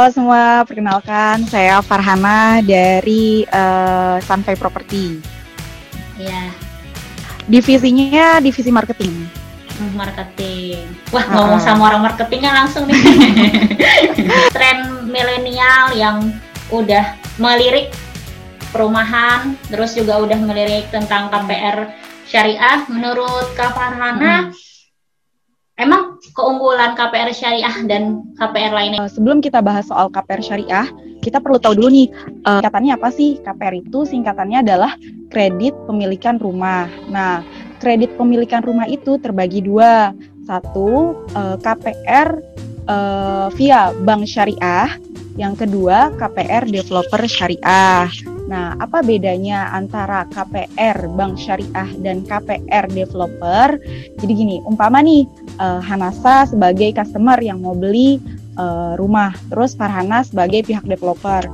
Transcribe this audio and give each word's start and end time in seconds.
Halo 0.00 0.16
semua, 0.16 0.64
perkenalkan 0.64 1.44
saya 1.44 1.84
Farhana 1.84 2.64
dari 2.64 3.44
uh, 3.52 4.16
Sunfy 4.24 4.56
Property. 4.56 5.20
Iya. 6.16 6.56
Divisinya 7.44 8.40
divisi 8.40 8.72
marketing. 8.72 9.12
Hmm, 9.76 9.92
marketing. 10.00 10.88
Wah, 11.12 11.20
uh 11.20 11.36
ngomong 11.36 11.60
sama 11.60 11.92
orang 11.92 12.08
marketingnya 12.08 12.48
langsung 12.48 12.88
nih. 12.88 12.96
Tren 14.56 15.04
milenial 15.04 15.92
yang 15.92 16.32
udah 16.72 17.20
melirik 17.36 17.92
perumahan, 18.72 19.52
terus 19.68 19.92
juga 19.92 20.16
udah 20.16 20.40
melirik 20.40 20.88
tentang 20.88 21.28
KPR 21.28 21.92
syariah. 22.24 22.88
Menurut 22.88 23.52
Kak 23.52 23.76
Farhana, 23.76 24.48
hmm 24.48 24.69
Emang 25.80 26.20
keunggulan 26.36 26.92
KPR 26.92 27.32
syariah 27.32 27.72
dan 27.88 28.20
KPR 28.36 28.72
lainnya? 28.76 29.00
Eh, 29.00 29.08
sebelum 29.08 29.40
kita 29.40 29.64
bahas 29.64 29.88
soal 29.88 30.12
KPR 30.12 30.44
syariah, 30.44 30.86
kita 31.24 31.40
perlu 31.40 31.56
tahu 31.56 31.72
dulu 31.72 31.88
nih, 31.88 32.12
uh, 32.44 32.60
singkatannya 32.60 32.92
apa 33.00 33.08
sih? 33.08 33.40
KPR 33.40 33.74
itu 33.80 34.04
singkatannya 34.04 34.60
adalah 34.60 34.92
kredit 35.32 35.72
pemilikan 35.88 36.36
rumah. 36.36 36.84
Nah, 37.08 37.40
kredit 37.80 38.12
pemilikan 38.20 38.60
rumah 38.60 38.84
itu 38.92 39.16
terbagi 39.16 39.64
dua. 39.64 40.12
Satu, 40.44 41.16
uh, 41.32 41.56
KPR 41.56 42.60
via 43.54 43.94
bank 44.02 44.26
syariah. 44.26 44.98
Yang 45.38 45.64
kedua, 45.64 46.10
KPR 46.18 46.66
developer 46.66 47.22
syariah. 47.24 48.10
Nah, 48.50 48.74
apa 48.82 48.98
bedanya 48.98 49.70
antara 49.70 50.26
KPR 50.26 51.06
bank 51.14 51.38
syariah 51.38 51.86
dan 52.02 52.26
KPR 52.26 52.90
developer? 52.90 53.78
Jadi 54.18 54.32
gini, 54.34 54.58
umpama 54.66 54.98
nih 55.06 55.22
uh, 55.60 55.78
Hanasa 55.84 56.48
sebagai 56.48 56.96
customer 56.96 57.36
yang 57.38 57.60
mau 57.60 57.76
beli 57.76 58.16
uh, 58.56 58.96
rumah, 58.96 59.36
terus 59.52 59.76
Farhana 59.76 60.24
sebagai 60.24 60.64
pihak 60.64 60.88
developer. 60.88 61.44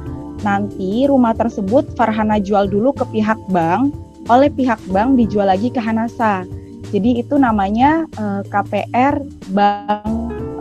Nanti 0.47 1.11
rumah 1.11 1.35
tersebut 1.35 1.91
Farhana 1.99 2.39
jual 2.39 2.71
dulu 2.71 2.95
ke 2.95 3.05
pihak 3.11 3.37
bank, 3.51 3.91
oleh 4.31 4.49
pihak 4.49 4.79
bank 4.95 5.19
dijual 5.19 5.51
lagi 5.51 5.69
ke 5.69 5.83
Hanasa. 5.83 6.47
Jadi 6.95 7.19
itu 7.21 7.35
namanya 7.35 8.07
uh, 8.17 8.47
KPR 8.47 9.19
bank 9.51 10.07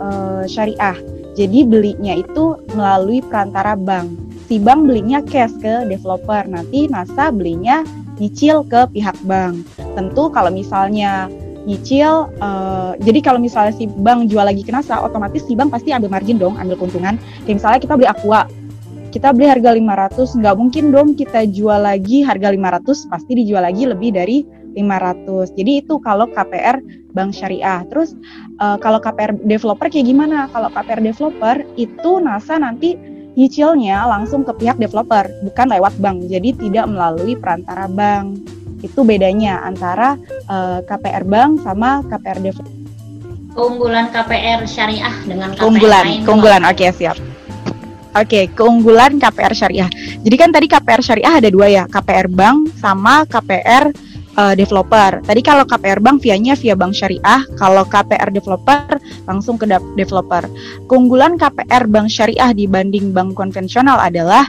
uh, 0.02 0.42
syariah. 0.50 0.98
Jadi 1.38 1.62
belinya 1.62 2.18
itu 2.18 2.58
melalui 2.74 3.22
perantara 3.22 3.78
bank 3.78 4.26
si 4.46 4.62
bank 4.62 4.86
belinya 4.86 5.18
cash 5.26 5.52
ke 5.58 5.90
developer, 5.90 6.46
nanti 6.46 6.86
NASA 6.86 7.34
belinya 7.34 7.82
nyicil 8.22 8.62
ke 8.64 8.86
pihak 8.94 9.18
bank. 9.26 9.66
Tentu 9.98 10.30
kalau 10.30 10.54
misalnya 10.54 11.26
nyicil, 11.66 12.30
uh, 12.38 12.94
jadi 13.02 13.18
kalau 13.20 13.42
misalnya 13.42 13.74
si 13.74 13.90
bank 13.90 14.30
jual 14.30 14.46
lagi 14.46 14.62
ke 14.62 14.70
NASA, 14.70 15.02
otomatis 15.02 15.42
si 15.44 15.58
bank 15.58 15.74
pasti 15.74 15.90
ambil 15.90 16.14
margin 16.14 16.38
dong, 16.38 16.54
ambil 16.56 16.78
keuntungan. 16.78 17.18
Kayak 17.42 17.56
misalnya 17.58 17.80
kita 17.82 17.94
beli 17.98 18.08
Aqua, 18.08 18.40
kita 19.10 19.34
beli 19.34 19.46
harga 19.50 19.70
500, 19.74 20.38
nggak 20.40 20.54
mungkin 20.54 20.84
dong 20.94 21.08
kita 21.18 21.42
jual 21.50 21.82
lagi 21.82 22.22
harga 22.22 22.54
500, 22.54 23.10
pasti 23.10 23.32
dijual 23.34 23.66
lagi 23.66 23.82
lebih 23.82 24.14
dari 24.14 24.46
500. 24.76 25.56
Jadi 25.56 25.72
itu 25.82 25.98
kalau 26.04 26.28
KPR 26.30 26.78
bank 27.16 27.32
syariah. 27.32 27.80
Terus 27.88 28.12
uh, 28.60 28.76
kalau 28.76 29.00
KPR 29.00 29.32
developer 29.40 29.88
kayak 29.88 30.06
gimana? 30.06 30.52
Kalau 30.52 30.68
KPR 30.68 31.00
developer 31.00 31.56
itu 31.80 32.10
NASA 32.20 32.60
nanti 32.60 32.94
nyicilnya 33.36 34.04
langsung 34.04 34.44
ke 34.44 34.52
pihak 34.56 34.76
developer, 34.76 35.24
bukan 35.44 35.66
lewat 35.72 35.96
bank. 35.96 36.28
Jadi 36.28 36.52
tidak 36.56 36.86
melalui 36.88 37.34
perantara 37.40 37.88
bank. 37.88 38.36
Itu 38.84 39.04
bedanya 39.04 39.64
antara 39.64 40.16
uh, 40.48 40.80
eh, 40.80 40.80
KPR 40.84 41.24
bank 41.24 41.64
sama 41.64 42.04
KPR 42.04 42.38
developer. 42.40 42.74
Keunggulan 43.56 44.12
KPR 44.12 44.60
syariah 44.68 45.14
dengan 45.24 45.56
KPR 45.56 45.62
keunggulan, 45.64 46.04
lain. 46.04 46.20
Keunggulan, 46.28 46.62
oke 46.68 46.76
okay, 46.76 46.90
siap. 46.92 47.16
Oke, 48.16 48.28
okay, 48.32 48.44
keunggulan 48.52 49.20
KPR 49.20 49.52
syariah. 49.52 49.88
Jadi 50.24 50.36
kan 50.36 50.48
tadi 50.52 50.66
KPR 50.68 51.00
syariah 51.04 51.34
ada 51.40 51.48
dua 51.48 51.66
ya, 51.68 51.84
KPR 51.88 52.28
bank 52.28 52.76
sama 52.76 53.24
KPR 53.24 53.92
uh, 54.36 54.54
developer. 54.54 55.24
Tadi 55.24 55.40
kalau 55.40 55.64
KPR 55.64 55.98
Bank 55.98 56.22
via-nya 56.22 56.54
via 56.54 56.76
Bank 56.76 56.92
Syariah, 56.92 57.42
kalau 57.56 57.82
KPR 57.88 58.30
developer 58.30 59.00
langsung 59.24 59.56
ke 59.56 59.66
developer. 59.96 60.46
Keunggulan 60.86 61.40
KPR 61.40 61.88
Bank 61.88 62.12
Syariah 62.12 62.52
dibanding 62.52 63.10
bank 63.10 63.34
konvensional 63.34 63.98
adalah 63.98 64.46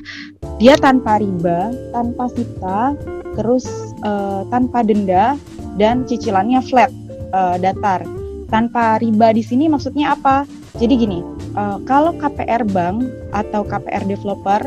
dia 0.60 0.76
tanpa 0.78 1.18
riba, 1.18 1.72
tanpa 1.96 2.28
sita, 2.36 2.94
terus 3.40 3.87
uh, 4.03 4.41
tanpa 4.50 4.84
denda 4.84 5.38
dan 5.78 6.03
cicilannya 6.06 6.62
flat 6.66 6.91
uh, 7.31 7.56
datar. 7.62 8.03
Tanpa 8.47 9.00
riba 9.03 9.35
di 9.35 9.44
sini 9.44 9.68
maksudnya 9.68 10.16
apa? 10.16 10.47
Jadi 10.78 10.94
gini, 10.96 11.19
uh, 11.58 11.81
kalau 11.84 12.16
KPR 12.16 12.63
Bank 12.69 13.03
atau 13.36 13.66
KPR 13.66 14.07
developer 14.07 14.62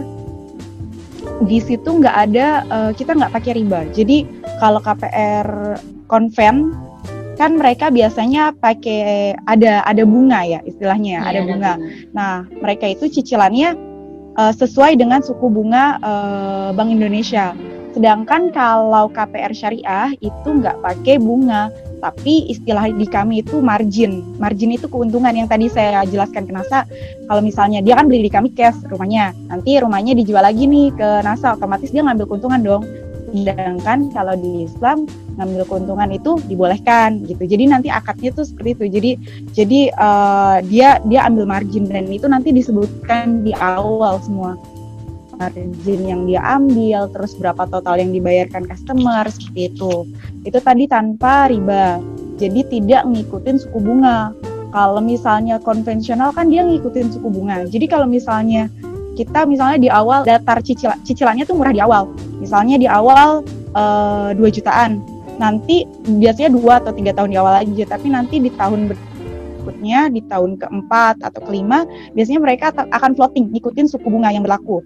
di 1.45 1.59
situ 1.61 1.89
nggak 2.01 2.17
ada 2.31 2.47
uh, 2.69 2.91
kita 2.93 3.17
nggak 3.17 3.33
pakai 3.33 3.53
riba. 3.57 3.89
Jadi 3.93 4.29
kalau 4.61 4.81
KPR 4.83 5.79
konven 6.11 6.75
kan 7.41 7.57
mereka 7.57 7.89
biasanya 7.89 8.53
pakai 8.53 9.33
ada 9.49 9.81
ada 9.89 10.05
bunga 10.05 10.45
ya 10.45 10.61
istilahnya 10.69 11.17
ya, 11.17 11.21
ada, 11.25 11.41
bunga. 11.41 11.55
bunga. 11.57 11.73
Nah 12.13 12.35
mereka 12.61 12.85
itu 12.85 13.09
cicilannya 13.09 13.73
uh, 14.37 14.53
sesuai 14.53 15.01
dengan 15.01 15.25
suku 15.25 15.49
bunga 15.49 15.97
uh, 16.05 16.69
Bank 16.77 16.93
Indonesia. 16.93 17.57
Sedangkan 17.91 18.55
kalau 18.55 19.11
KPR 19.11 19.51
syariah 19.51 20.15
itu 20.23 20.49
nggak 20.49 20.79
pakai 20.79 21.19
bunga, 21.19 21.75
tapi 21.99 22.47
istilah 22.47 22.87
di 22.95 23.07
kami 23.07 23.43
itu 23.43 23.59
margin. 23.59 24.23
Margin 24.39 24.71
itu 24.71 24.87
keuntungan 24.87 25.35
yang 25.35 25.51
tadi 25.51 25.67
saya 25.67 26.07
jelaskan 26.07 26.47
ke 26.47 26.53
NASA. 26.55 26.87
Kalau 27.27 27.43
misalnya 27.43 27.83
dia 27.83 27.99
kan 27.99 28.07
beli 28.07 28.27
di 28.27 28.33
kami 28.33 28.55
cash 28.55 28.79
rumahnya, 28.87 29.35
nanti 29.51 29.77
rumahnya 29.83 30.15
dijual 30.15 30.47
lagi 30.47 30.71
nih 30.71 30.95
ke 30.95 31.09
NASA, 31.27 31.59
otomatis 31.59 31.91
dia 31.91 32.07
ngambil 32.07 32.31
keuntungan 32.31 32.63
dong. 32.63 32.83
Sedangkan 33.31 34.11
kalau 34.11 34.35
di 34.35 34.67
Islam 34.67 35.07
ngambil 35.39 35.63
keuntungan 35.67 36.11
itu 36.11 36.39
dibolehkan 36.51 37.23
gitu. 37.27 37.43
Jadi 37.47 37.71
nanti 37.71 37.89
akadnya 37.91 38.35
tuh 38.35 38.47
seperti 38.47 38.71
itu. 38.75 38.85
Jadi 38.91 39.11
jadi 39.55 39.81
uh, 39.99 40.59
dia 40.67 40.99
dia 41.07 41.27
ambil 41.27 41.47
margin 41.47 41.87
dan 41.91 42.11
itu 42.11 42.27
nanti 42.27 42.51
disebutkan 42.51 43.47
di 43.47 43.55
awal 43.55 44.19
semua 44.23 44.59
margin 45.41 46.01
yang 46.05 46.29
dia 46.29 46.45
ambil, 46.45 47.09
terus 47.17 47.33
berapa 47.41 47.65
total 47.73 47.97
yang 47.97 48.13
dibayarkan 48.13 48.69
customer 48.69 49.25
seperti 49.33 49.73
itu. 49.73 50.05
Itu 50.45 50.61
tadi 50.61 50.85
tanpa 50.85 51.49
riba. 51.49 51.97
Jadi 52.37 52.61
tidak 52.69 53.09
ngikutin 53.09 53.57
suku 53.57 53.81
bunga. 53.81 54.37
Kalau 54.71 55.01
misalnya 55.03 55.59
konvensional 55.59 56.31
kan 56.37 56.53
dia 56.53 56.63
ngikutin 56.63 57.17
suku 57.17 57.29
bunga. 57.33 57.65
Jadi 57.67 57.89
kalau 57.89 58.05
misalnya 58.05 58.69
kita 59.17 59.49
misalnya 59.49 59.79
di 59.81 59.91
awal 59.91 60.23
datar 60.23 60.63
cicil 60.63 60.93
cicilannya 61.03 61.49
tuh 61.49 61.57
murah 61.57 61.75
di 61.75 61.83
awal. 61.83 62.13
Misalnya 62.39 62.77
di 62.77 62.87
awal 62.87 63.43
uh, 63.75 64.31
eh, 64.31 64.39
2 64.39 64.57
jutaan. 64.61 65.01
Nanti 65.41 65.89
biasanya 66.05 66.53
dua 66.53 66.85
atau 66.85 66.93
tiga 66.93 67.17
tahun 67.17 67.33
di 67.33 67.41
awal 67.41 67.65
aja, 67.65 67.97
tapi 67.97 68.13
nanti 68.13 68.45
di 68.45 68.53
tahun 68.53 68.93
berikutnya 68.93 70.13
di 70.13 70.21
tahun 70.29 70.61
keempat 70.61 71.25
atau 71.25 71.41
kelima 71.49 71.89
biasanya 72.13 72.45
mereka 72.45 72.77
akan 72.77 73.17
floating 73.17 73.49
ngikutin 73.49 73.89
suku 73.89 74.05
bunga 74.05 74.37
yang 74.37 74.45
berlaku 74.45 74.85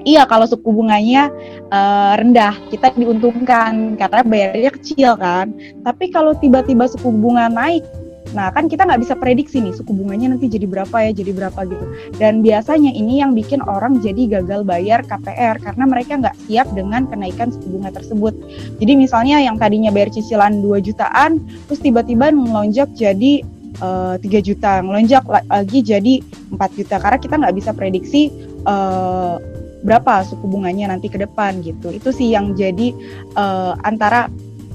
Iya, 0.00 0.24
kalau 0.24 0.48
suku 0.48 0.72
bunganya 0.72 1.28
uh, 1.68 2.16
rendah, 2.16 2.56
kita 2.72 2.96
diuntungkan 2.96 4.00
karena 4.00 4.20
bayarnya 4.24 4.70
kecil 4.72 5.12
kan. 5.20 5.52
Tapi 5.84 6.08
kalau 6.08 6.32
tiba-tiba 6.32 6.88
suku 6.88 7.12
bunga 7.12 7.52
naik, 7.52 7.84
nah 8.32 8.48
kan 8.48 8.64
kita 8.64 8.88
nggak 8.88 9.02
bisa 9.04 9.14
prediksi 9.18 9.60
nih 9.60 9.76
suku 9.76 9.92
bunganya 9.92 10.32
nanti 10.32 10.48
jadi 10.48 10.64
berapa 10.64 10.96
ya, 11.04 11.12
jadi 11.12 11.36
berapa 11.36 11.60
gitu. 11.68 11.84
Dan 12.16 12.40
biasanya 12.40 12.96
ini 12.96 13.20
yang 13.20 13.36
bikin 13.36 13.60
orang 13.60 14.00
jadi 14.00 14.40
gagal 14.40 14.64
bayar 14.64 15.04
KPR 15.04 15.60
karena 15.60 15.84
mereka 15.84 16.16
nggak 16.16 16.36
siap 16.48 16.72
dengan 16.72 17.04
kenaikan 17.04 17.52
suku 17.52 17.76
bunga 17.76 17.92
tersebut. 17.92 18.32
Jadi 18.80 18.92
misalnya 18.96 19.44
yang 19.44 19.60
tadinya 19.60 19.92
bayar 19.92 20.08
cicilan 20.16 20.64
2 20.64 20.80
jutaan, 20.80 21.44
terus 21.68 21.84
tiba-tiba 21.84 22.32
melonjak 22.32 22.88
jadi 22.96 23.44
uh, 23.84 24.16
eh, 24.16 24.40
3 24.40 24.48
juta, 24.48 24.80
melonjak 24.80 25.28
lagi 25.28 25.84
jadi 25.84 26.24
4 26.56 26.78
juta 26.80 26.96
karena 26.96 27.18
kita 27.20 27.34
nggak 27.36 27.56
bisa 27.60 27.70
prediksi 27.76 28.32
uh, 28.64 29.59
berapa 29.80 30.24
suku 30.24 30.44
bunganya 30.44 30.92
nanti 30.92 31.08
ke 31.08 31.16
depan 31.20 31.64
gitu. 31.64 31.92
Itu 31.92 32.12
sih 32.12 32.32
yang 32.32 32.52
jadi 32.52 32.92
uh, 33.36 33.76
antara 33.84 34.28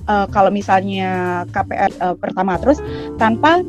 uh, 0.09 0.25
kalau 0.29 0.49
misalnya 0.49 1.43
KPR 1.53 1.91
uh, 2.01 2.05
eh, 2.13 2.15
pertama 2.17 2.57
terus 2.57 2.81
tanpa 3.21 3.61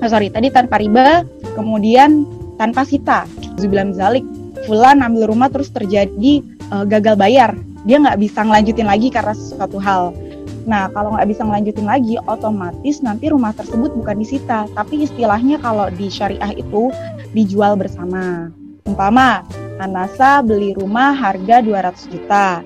oh 0.00 0.08
sorry 0.08 0.32
tadi 0.32 0.48
tanpa 0.48 0.80
riba, 0.80 1.24
kemudian 1.54 2.24
tanpa 2.56 2.84
sita. 2.86 3.28
Zubilam 3.60 3.92
Zalik, 3.92 4.24
Fulan 4.64 5.04
ambil 5.04 5.28
rumah 5.28 5.52
terus 5.52 5.68
terjadi 5.68 6.40
uh, 6.72 6.88
gagal 6.88 7.20
bayar. 7.20 7.52
Dia 7.84 8.00
nggak 8.00 8.18
bisa 8.22 8.46
ngelanjutin 8.46 8.88
lagi 8.88 9.12
karena 9.12 9.34
sesuatu 9.34 9.76
hal. 9.76 10.14
Nah, 10.62 10.86
kalau 10.94 11.18
nggak 11.18 11.26
bisa 11.26 11.42
ngelanjutin 11.42 11.86
lagi, 11.90 12.14
otomatis 12.30 13.02
nanti 13.02 13.26
rumah 13.34 13.50
tersebut 13.50 13.90
bukan 13.98 14.22
disita, 14.22 14.70
tapi 14.78 15.02
istilahnya 15.02 15.58
kalau 15.58 15.90
di 15.90 16.06
syariah 16.06 16.54
itu 16.54 16.94
dijual 17.34 17.74
bersama. 17.74 18.54
Umpama 18.86 19.42
Anasa 19.80 20.44
beli 20.44 20.76
rumah 20.76 21.14
harga 21.16 21.62
200 21.64 22.12
juta. 22.12 22.60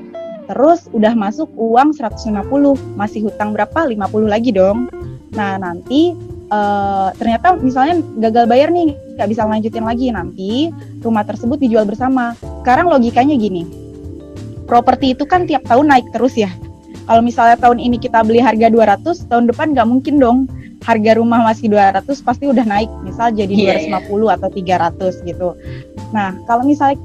Terus 0.47 0.87
udah 0.95 1.13
masuk 1.15 1.51
uang 1.59 1.95
150, 1.99 2.39
masih 2.95 3.27
hutang 3.27 3.51
berapa? 3.51 3.87
50 3.87 4.31
lagi 4.31 4.51
dong. 4.55 4.87
Nah, 5.35 5.59
nanti 5.59 6.15
uh, 6.51 7.11
ternyata 7.19 7.59
misalnya 7.59 7.99
gagal 8.31 8.47
bayar 8.47 8.71
nih 8.71 8.95
nggak 9.19 9.29
bisa 9.33 9.43
lanjutin 9.49 9.85
lagi 9.85 10.07
nanti 10.15 10.71
rumah 11.03 11.27
tersebut 11.27 11.59
dijual 11.59 11.83
bersama. 11.83 12.39
Sekarang 12.63 12.91
logikanya 12.91 13.35
gini, 13.35 13.67
properti 14.71 15.15
itu 15.15 15.27
kan 15.27 15.47
tiap 15.51 15.67
tahun 15.67 15.91
naik 15.91 16.11
terus 16.15 16.35
ya. 16.39 16.51
Kalau 17.07 17.23
misalnya 17.23 17.55
tahun 17.59 17.79
ini 17.79 18.03
kita 18.03 18.23
beli 18.27 18.43
harga 18.43 18.67
200, 18.67 19.31
tahun 19.31 19.45
depan 19.51 19.75
nggak 19.75 19.87
mungkin 19.87 20.19
dong 20.19 20.39
harga 20.83 21.19
rumah 21.19 21.43
masih 21.43 21.67
200 21.71 22.07
pasti 22.23 22.47
udah 22.47 22.63
naik 22.63 22.91
misal 23.03 23.35
jadi 23.35 23.83
yeah, 23.83 23.99
250 24.07 24.23
yeah. 24.23 24.35
atau 24.39 24.49
300 24.51 25.31
gitu. 25.31 25.49
Nah, 26.15 26.39
kalau 26.47 26.63
misalnya 26.67 27.01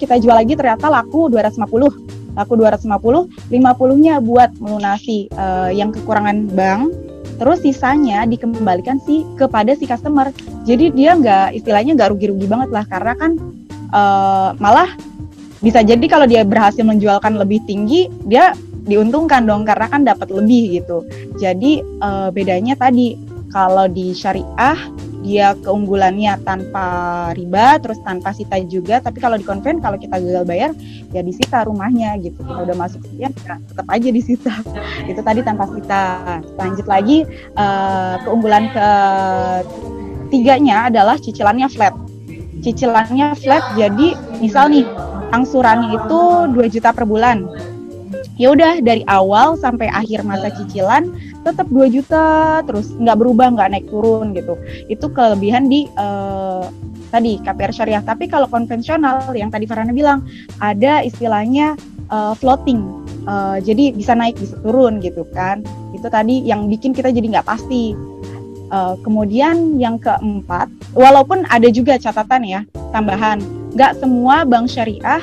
kita 0.00 0.16
jual 0.16 0.32
lagi 0.32 0.56
ternyata 0.56 0.88
laku 0.88 1.28
250 1.28 2.10
laku 2.34 2.52
250 2.56 3.52
50-nya 3.52 4.22
buat 4.22 4.50
melunasi 4.62 5.28
uh, 5.34 5.68
yang 5.68 5.90
kekurangan 5.92 6.48
bank 6.54 6.94
terus 7.36 7.64
sisanya 7.64 8.28
dikembalikan 8.28 9.00
sih 9.00 9.24
kepada 9.40 9.72
si 9.72 9.88
customer. 9.88 10.28
Jadi 10.68 10.92
dia 10.92 11.16
nggak 11.16 11.56
istilahnya 11.56 11.96
nggak 11.96 12.12
rugi-rugi 12.12 12.44
banget 12.44 12.68
lah 12.68 12.84
karena 12.84 13.12
kan 13.16 13.32
uh, 13.92 14.52
malah 14.60 14.92
bisa 15.60 15.80
jadi 15.84 16.04
kalau 16.08 16.28
dia 16.28 16.44
berhasil 16.44 16.84
menjualkan 16.84 17.36
lebih 17.36 17.64
tinggi 17.64 18.08
dia 18.28 18.52
diuntungkan 18.84 19.44
dong 19.44 19.64
karena 19.64 19.88
kan 19.88 20.04
dapat 20.04 20.28
lebih 20.32 20.80
gitu. 20.80 21.04
Jadi 21.40 21.80
uh, 22.00 22.28
bedanya 22.28 22.76
tadi 22.76 23.16
kalau 23.48 23.88
di 23.88 24.12
syariah 24.12 24.76
dia 25.20 25.52
keunggulannya 25.60 26.40
tanpa 26.42 26.86
riba 27.36 27.76
terus 27.80 28.00
tanpa 28.02 28.32
sita 28.32 28.56
juga. 28.64 29.04
Tapi 29.04 29.20
kalau 29.20 29.36
di 29.36 29.44
konven 29.44 29.78
kalau 29.78 30.00
kita 30.00 30.16
gagal 30.16 30.44
bayar 30.48 30.70
ya 31.12 31.20
disita 31.20 31.64
rumahnya 31.68 32.16
gitu. 32.24 32.40
Kita 32.40 32.60
udah 32.64 32.76
masuk 32.76 33.04
ya 33.20 33.28
tetap 33.32 33.86
aja 33.88 34.08
disita 34.08 34.54
itu 35.10 35.20
tadi 35.20 35.40
tanpa 35.44 35.68
sita. 35.70 36.40
Lanjut 36.56 36.86
lagi 36.88 37.28
uh, 37.56 38.16
keunggulan 38.24 38.72
ke 38.72 38.88
tiganya 40.32 40.88
adalah 40.88 41.20
cicilannya 41.20 41.68
flat. 41.68 41.94
Cicilannya 42.60 43.36
flat 43.40 43.64
jadi 43.76 44.16
misal 44.40 44.72
nih 44.72 44.84
angsurannya 45.30 45.96
itu 45.96 46.20
2 46.56 46.74
juta 46.74 46.90
per 46.90 47.04
bulan. 47.04 47.44
Ya 48.40 48.56
udah 48.56 48.80
dari 48.80 49.04
awal 49.04 49.60
sampai 49.60 49.92
akhir 49.92 50.24
masa 50.24 50.48
cicilan 50.48 51.12
tetap 51.40 51.66
2 51.72 51.88
juta 51.88 52.60
terus 52.68 52.92
nggak 52.96 53.16
berubah 53.16 53.46
nggak 53.56 53.68
naik 53.72 53.86
turun 53.88 54.36
gitu. 54.36 54.54
Itu 54.86 55.08
kelebihan 55.12 55.68
di 55.68 55.88
uh, 55.96 56.68
tadi 57.10 57.40
KPR 57.42 57.72
syariah. 57.74 58.02
Tapi 58.04 58.30
kalau 58.30 58.46
konvensional 58.46 59.32
yang 59.34 59.50
tadi 59.50 59.66
Farhana 59.66 59.90
bilang 59.92 60.24
ada 60.62 61.02
istilahnya 61.02 61.74
uh, 62.12 62.32
floating. 62.36 62.80
Uh, 63.24 63.60
jadi 63.60 63.92
bisa 63.92 64.12
naik 64.16 64.38
bisa 64.38 64.56
turun 64.60 65.02
gitu 65.02 65.26
kan. 65.32 65.64
Itu 65.92 66.08
tadi 66.08 66.44
yang 66.44 66.70
bikin 66.70 66.92
kita 66.92 67.10
jadi 67.10 67.40
nggak 67.40 67.48
pasti. 67.48 67.96
Uh, 68.70 68.94
kemudian 69.02 69.82
yang 69.82 69.98
keempat 69.98 70.70
walaupun 70.94 71.42
ada 71.50 71.66
juga 71.74 71.98
catatan 71.98 72.46
ya 72.46 72.60
tambahan. 72.94 73.42
Nggak 73.74 73.98
semua 73.98 74.46
bank 74.46 74.70
syariah 74.70 75.22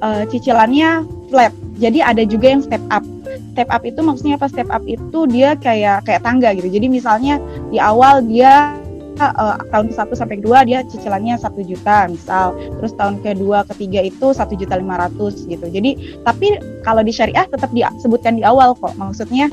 uh, 0.00 0.22
cicilannya 0.30 1.02
flat. 1.30 1.50
Jadi 1.76 1.98
ada 2.00 2.22
juga 2.22 2.46
yang 2.54 2.62
step 2.62 2.82
up. 2.88 3.02
Step 3.56 3.72
up 3.72 3.82
itu 3.88 4.00
maksudnya 4.04 4.36
apa? 4.36 4.52
Step 4.52 4.68
up 4.68 4.84
itu 4.84 5.24
dia 5.32 5.56
kayak 5.56 6.04
kayak 6.04 6.20
tangga 6.20 6.52
gitu. 6.52 6.68
Jadi 6.68 6.92
misalnya 6.92 7.40
di 7.72 7.80
awal 7.80 8.20
dia 8.20 8.76
uh, 9.20 9.56
tahun 9.72 9.92
ke-1 9.92 10.10
sampai 10.12 10.36
kedua 10.40 10.58
dia 10.68 10.84
cicilannya 10.84 11.40
satu 11.40 11.64
juta 11.64 12.08
misal 12.08 12.52
terus 12.80 12.92
tahun 12.94 13.20
kedua 13.24 13.64
ketiga 13.74 14.04
itu 14.04 14.36
satu 14.36 14.52
juta 14.54 14.76
lima 14.76 15.00
ratus 15.00 15.48
gitu 15.48 15.66
jadi 15.66 16.20
tapi 16.22 16.60
kalau 16.84 17.00
di 17.00 17.12
syariah 17.12 17.48
tetap 17.48 17.72
disebutkan 17.72 18.36
di 18.36 18.44
awal 18.44 18.76
kok 18.76 18.92
maksudnya 19.00 19.48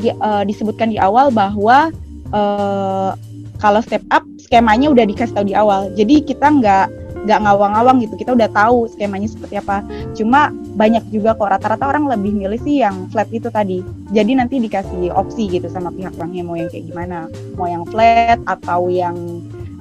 di, 0.00 0.12
uh, 0.20 0.44
disebutkan 0.44 0.92
di 0.92 0.98
awal 1.00 1.32
bahwa 1.32 1.92
uh, 2.32 3.16
kalau 3.60 3.80
step 3.84 4.04
up 4.12 4.24
skemanya 4.40 4.88
udah 4.92 5.04
dikasih 5.04 5.32
tahu 5.36 5.46
di 5.48 5.56
awal 5.56 5.88
jadi 5.96 6.24
kita 6.24 6.46
nggak 6.60 6.86
nggak 7.20 7.40
ngawang-ngawang 7.44 8.00
gitu 8.00 8.14
kita 8.16 8.32
udah 8.32 8.48
tahu 8.48 8.88
skemanya 8.88 9.28
seperti 9.28 9.60
apa. 9.60 9.84
Cuma 10.16 10.52
banyak 10.76 11.04
juga 11.12 11.36
kok 11.36 11.50
rata-rata 11.52 11.84
orang 11.84 12.08
lebih 12.08 12.32
milih 12.32 12.60
sih 12.64 12.80
yang 12.80 13.08
flat 13.12 13.28
itu 13.28 13.52
tadi. 13.52 13.84
Jadi 14.12 14.32
nanti 14.36 14.56
dikasih 14.56 15.12
opsi 15.12 15.48
gitu 15.52 15.68
sama 15.68 15.92
pihak 15.92 16.16
banknya 16.16 16.42
mau 16.44 16.56
yang 16.56 16.72
kayak 16.72 16.88
gimana. 16.88 17.28
Mau 17.60 17.68
yang 17.68 17.84
flat 17.88 18.40
atau 18.48 18.88
yang 18.88 19.16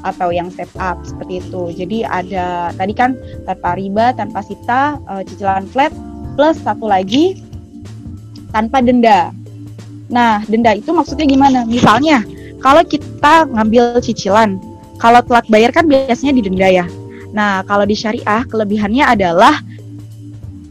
atau 0.04 0.32
yang 0.32 0.48
step 0.52 0.72
up 0.80 1.00
seperti 1.04 1.44
itu. 1.44 1.64
Jadi 1.76 1.98
ada 2.08 2.72
tadi 2.76 2.94
kan 2.96 3.16
tanpa 3.44 3.76
riba 3.76 4.16
tanpa 4.16 4.44
sita 4.44 5.00
uh, 5.08 5.24
cicilan 5.24 5.68
flat 5.72 5.92
plus 6.36 6.60
satu 6.60 6.88
lagi 6.88 7.40
tanpa 8.52 8.84
denda. 8.84 9.32
Nah 10.12 10.44
denda 10.48 10.76
itu 10.76 10.92
maksudnya 10.92 11.28
gimana? 11.28 11.64
Misalnya 11.68 12.24
kalau 12.60 12.84
kita 12.84 13.48
ngambil 13.48 14.00
cicilan 14.04 14.60
kalau 15.00 15.24
telat 15.24 15.48
bayar 15.48 15.72
kan 15.72 15.88
biasanya 15.88 16.36
didenda 16.44 16.68
ya 16.68 16.86
Nah, 17.36 17.62
kalau 17.66 17.86
di 17.86 17.94
syariah 17.94 18.44
kelebihannya 18.48 19.06
adalah 19.06 19.62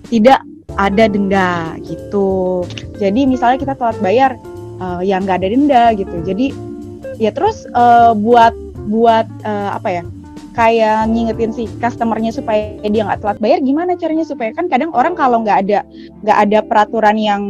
tidak 0.09 0.43
ada 0.79 1.05
denda 1.11 1.75
gitu. 1.85 2.63
Jadi 2.99 3.27
misalnya 3.27 3.59
kita 3.59 3.75
telat 3.75 3.99
bayar 3.99 4.39
uh, 4.79 5.03
ya 5.03 5.19
nggak 5.19 5.43
ada 5.43 5.49
denda 5.51 5.85
gitu. 5.95 6.17
Jadi 6.23 6.55
ya 7.19 7.35
terus 7.35 7.67
uh, 7.75 8.15
buat 8.15 8.55
buat 8.89 9.27
uh, 9.45 9.79
apa 9.79 9.91
ya? 9.91 10.05
kayak 10.59 11.07
ngingetin 11.15 11.55
si 11.55 11.71
customernya 11.79 12.35
supaya 12.35 12.83
dia 12.83 13.07
nggak 13.07 13.23
telat 13.23 13.39
bayar 13.39 13.63
gimana 13.63 13.95
caranya 13.95 14.27
supaya 14.27 14.51
kan 14.51 14.67
kadang 14.67 14.91
orang 14.91 15.15
kalau 15.15 15.47
nggak 15.47 15.63
ada 15.63 15.87
nggak 16.27 16.39
ada 16.51 16.59
peraturan 16.67 17.15
yang 17.15 17.43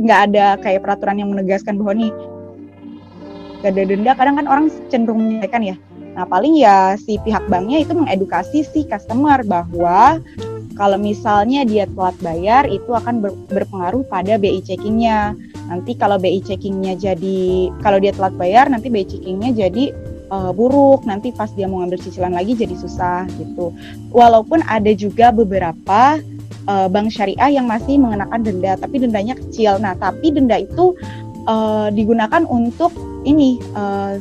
nggak 0.00 0.20
ada 0.32 0.56
kayak 0.64 0.80
peraturan 0.80 1.20
yang 1.20 1.28
menegaskan 1.28 1.76
bahwa 1.76 2.00
nih 2.00 2.12
gak 3.60 3.74
ada 3.74 3.82
denda 3.84 4.12
kadang 4.14 4.34
kan 4.38 4.46
orang 4.46 4.66
cenderung 4.88 5.18
menyelesaikan 5.18 5.62
ya 5.66 5.76
Nah, 6.18 6.26
paling 6.26 6.58
ya 6.58 6.98
si 6.98 7.14
pihak 7.22 7.46
banknya 7.46 7.86
itu 7.86 7.94
mengedukasi 7.94 8.66
si 8.66 8.82
customer 8.90 9.38
bahwa 9.46 10.18
kalau 10.74 10.98
misalnya 10.98 11.62
dia 11.62 11.86
telat 11.86 12.18
bayar 12.18 12.66
itu 12.66 12.90
akan 12.90 13.22
ber, 13.22 13.30
berpengaruh 13.46 14.02
pada 14.10 14.34
BI 14.34 14.58
checkingnya. 14.66 15.38
Nanti 15.70 15.94
kalau 15.94 16.18
BI 16.18 16.42
checkingnya 16.42 16.98
jadi 16.98 17.70
kalau 17.86 18.02
dia 18.02 18.10
telat 18.10 18.34
bayar 18.34 18.66
nanti 18.66 18.90
BI 18.90 19.06
checkingnya 19.06 19.54
jadi 19.54 19.94
uh, 20.34 20.50
buruk. 20.50 21.06
Nanti 21.06 21.30
pas 21.30 21.54
dia 21.54 21.70
mau 21.70 21.86
ngambil 21.86 22.02
cicilan 22.02 22.34
lagi 22.34 22.58
jadi 22.58 22.74
susah 22.74 23.30
gitu. 23.38 23.70
Walaupun 24.10 24.66
ada 24.66 24.90
juga 24.98 25.30
beberapa 25.30 26.18
uh, 26.66 26.90
bank 26.90 27.14
syariah 27.14 27.62
yang 27.62 27.70
masih 27.70 27.94
mengenakan 27.94 28.42
denda, 28.42 28.74
tapi 28.74 29.06
dendanya 29.06 29.38
kecil. 29.38 29.78
Nah, 29.78 29.94
tapi 29.94 30.34
denda 30.34 30.58
itu 30.58 30.98
uh, 31.46 31.94
digunakan 31.94 32.42
untuk 32.42 32.90
ini 33.22 33.62
uh, 33.78 34.18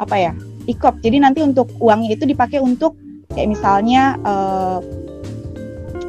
apa 0.00 0.16
ya? 0.16 0.32
Ikop. 0.66 1.00
Jadi 1.00 1.16
nanti 1.22 1.40
untuk 1.42 1.70
uangnya 1.78 2.14
itu 2.14 2.26
dipakai 2.26 2.58
untuk 2.62 2.94
kayak 3.32 3.48
misalnya 3.50 4.18
uh, 4.22 4.78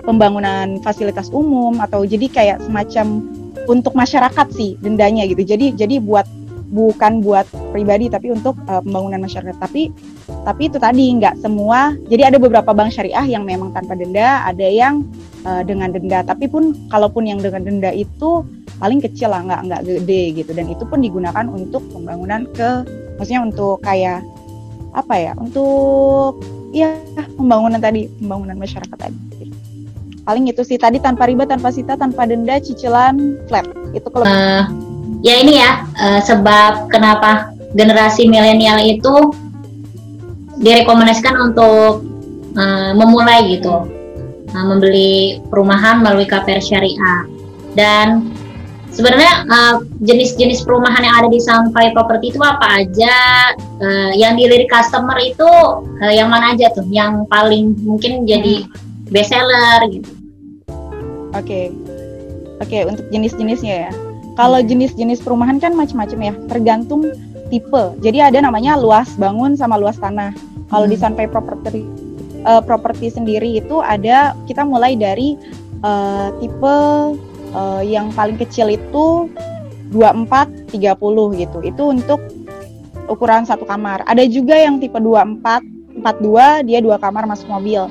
pembangunan 0.07 0.79
fasilitas 0.79 1.27
umum 1.33 1.83
atau 1.83 2.07
jadi 2.07 2.27
kayak 2.31 2.57
semacam 2.63 3.27
untuk 3.67 3.93
masyarakat 3.93 4.47
sih 4.55 4.79
dendanya 4.79 5.27
gitu. 5.27 5.43
Jadi 5.43 5.75
jadi 5.75 5.99
buat 5.99 6.23
bukan 6.67 7.23
buat 7.23 7.47
pribadi 7.71 8.11
tapi 8.11 8.31
untuk 8.31 8.55
uh, 8.67 8.83
pembangunan 8.83 9.23
masyarakat. 9.23 9.55
Tapi 9.59 9.91
tapi 10.47 10.61
itu 10.71 10.79
tadi 10.79 11.11
nggak 11.19 11.43
semua. 11.43 11.95
Jadi 12.07 12.23
ada 12.23 12.37
beberapa 12.39 12.71
bank 12.71 12.95
syariah 12.95 13.27
yang 13.27 13.43
memang 13.43 13.75
tanpa 13.75 13.99
denda, 13.99 14.47
ada 14.47 14.67
yang 14.67 15.03
uh, 15.43 15.63
dengan 15.63 15.91
denda. 15.91 16.23
Tapi 16.23 16.47
pun 16.47 16.71
kalaupun 16.87 17.27
yang 17.27 17.39
dengan 17.43 17.67
denda 17.67 17.91
itu 17.91 18.43
paling 18.79 19.03
kecil 19.03 19.35
lah, 19.35 19.43
nggak 19.43 19.61
nggak 19.67 19.81
gede 19.83 20.23
gitu. 20.39 20.51
Dan 20.55 20.71
itu 20.71 20.83
pun 20.87 21.03
digunakan 21.03 21.45
untuk 21.51 21.83
pembangunan 21.91 22.47
ke, 22.55 22.87
maksudnya 23.19 23.43
untuk 23.43 23.83
kayak 23.83 24.23
apa 24.97 25.13
ya 25.13 25.31
untuk 25.37 26.41
ya 26.73 26.97
pembangunan 27.37 27.77
tadi 27.77 28.09
pembangunan 28.17 28.57
masyarakat 28.57 28.97
tadi. 28.97 29.53
Paling 30.25 30.49
itu 30.51 30.59
sih 30.65 30.75
tadi 30.75 30.99
tanpa 30.99 31.29
riba 31.29 31.47
tanpa 31.47 31.71
sita 31.71 31.95
tanpa 31.95 32.27
denda 32.27 32.57
cicilan 32.59 33.47
flat. 33.47 33.63
Itu 33.93 34.09
kalau 34.11 34.25
uh, 34.27 34.67
ya 35.21 35.39
ini 35.39 35.61
ya 35.61 35.85
uh, 35.95 36.19
sebab 36.19 36.91
kenapa 36.91 37.53
generasi 37.77 38.27
milenial 38.27 38.81
itu 38.83 39.31
direkomendasikan 40.59 41.37
untuk 41.53 42.03
uh, 42.57 42.91
memulai 42.97 43.55
gitu. 43.55 43.87
Uh, 44.51 44.65
membeli 44.67 45.39
perumahan 45.47 46.01
melalui 46.03 46.27
KPR 46.27 46.59
syariah. 46.59 47.23
Dan 47.77 48.33
sebenarnya 48.91 49.47
uh, 49.47 49.75
jenis-jenis 50.03 50.63
perumahan 50.63 51.03
yang 51.03 51.15
ada 51.23 51.29
di 51.31 51.39
Sampai 51.41 51.91
Property 51.91 52.31
itu 52.31 52.41
apa 52.43 52.83
aja? 52.83 53.15
Uh, 53.77 54.11
yang 54.15 54.35
dilirik 54.39 54.71
customer 54.71 55.17
itu 55.19 55.47
uh, 56.01 56.13
yang 56.13 56.31
mana 56.31 56.55
aja 56.55 56.71
tuh? 56.71 56.85
Yang 56.87 57.27
paling 57.27 57.75
mungkin 57.83 58.23
jadi 58.23 58.67
hmm. 58.67 59.11
best 59.11 59.31
seller 59.31 59.79
gitu. 59.91 60.09
Oke, 61.35 61.43
okay. 61.43 61.65
oke 62.63 62.67
okay, 62.67 62.81
untuk 62.87 63.05
jenis-jenisnya 63.11 63.75
ya. 63.87 63.91
Kalau 64.39 64.61
hmm. 64.61 64.67
jenis-jenis 64.69 65.19
perumahan 65.23 65.57
kan 65.57 65.75
macam-macam 65.75 66.19
ya, 66.19 66.33
tergantung 66.47 67.11
tipe. 67.47 67.83
Jadi 68.03 68.19
ada 68.23 68.39
namanya 68.43 68.75
luas 68.79 69.11
bangun 69.15 69.55
sama 69.55 69.79
luas 69.79 69.99
tanah. 69.99 70.31
Kalau 70.67 70.85
hmm. 70.87 70.93
di 70.93 70.97
Sampai 70.99 71.25
Property 71.27 72.07
uh, 72.47 72.63
properti 72.63 73.11
sendiri 73.11 73.59
itu 73.59 73.83
ada 73.83 74.35
kita 74.47 74.63
mulai 74.63 74.95
dari 74.95 75.35
uh, 75.83 76.31
tipe 76.39 76.77
uh, 77.53 77.83
yang 77.83 78.11
paling 78.15 78.35
kecil 78.39 78.71
itu 78.71 79.31
24 79.93 80.71
30 80.71 81.41
gitu. 81.41 81.57
Itu 81.63 81.83
untuk 81.91 82.19
ukuran 83.07 83.47
satu 83.47 83.63
kamar. 83.63 84.03
Ada 84.07 84.27
juga 84.27 84.55
yang 84.55 84.79
tipe 84.83 84.99
24, 84.99 86.03
42 86.03 86.67
dia 86.67 86.79
dua 86.83 86.99
kamar 86.99 87.23
masuk 87.25 87.47
mobil. 87.47 87.87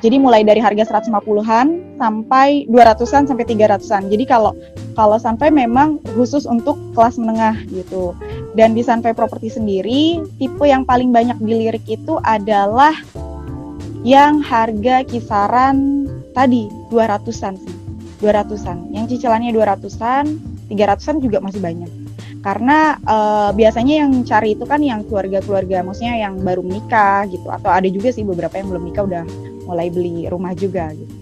Jadi 0.00 0.16
mulai 0.16 0.40
dari 0.40 0.64
harga 0.64 0.96
150-an 0.96 2.00
sampai 2.00 2.64
200-an 2.72 3.28
sampai 3.28 3.44
300-an. 3.44 4.08
Jadi 4.08 4.24
kalau 4.24 4.56
kalau 4.96 5.20
sampai 5.20 5.52
memang 5.52 6.00
khusus 6.16 6.48
untuk 6.48 6.80
kelas 6.96 7.20
menengah 7.20 7.60
gitu. 7.68 8.16
Dan 8.56 8.72
di 8.72 8.80
Sunfy 8.80 9.12
Property 9.12 9.52
sendiri, 9.52 10.24
tipe 10.40 10.64
yang 10.64 10.88
paling 10.88 11.12
banyak 11.12 11.36
dilirik 11.44 11.84
itu 11.84 12.16
adalah 12.24 12.96
yang 14.00 14.40
harga 14.40 15.04
kisaran 15.04 16.08
tadi 16.32 16.72
200-an 16.88 17.60
sih. 17.60 17.79
200-an. 18.20 18.92
Yang 18.92 19.16
cicilannya 19.16 19.50
200-an, 19.56 20.24
300-an 20.68 21.16
juga 21.24 21.38
masih 21.40 21.60
banyak. 21.60 21.90
Karena 22.40 22.96
uh, 23.04 23.50
biasanya 23.52 24.06
yang 24.06 24.24
cari 24.24 24.56
itu 24.56 24.64
kan 24.64 24.80
yang 24.80 25.04
keluarga-keluarga, 25.04 25.84
maksudnya 25.84 26.16
yang 26.16 26.40
baru 26.40 26.64
menikah 26.64 27.28
gitu 27.28 27.52
atau 27.52 27.68
ada 27.68 27.84
juga 27.92 28.08
sih 28.12 28.24
beberapa 28.24 28.56
yang 28.56 28.72
belum 28.72 28.84
nikah 28.88 29.04
udah 29.04 29.24
mulai 29.68 29.92
beli 29.92 30.24
rumah 30.28 30.56
juga 30.56 30.88
gitu. 30.96 31.14